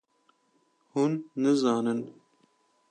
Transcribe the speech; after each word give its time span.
hûn 0.93 1.11
nizanin. 1.41 2.01